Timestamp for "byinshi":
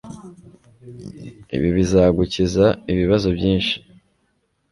3.37-3.75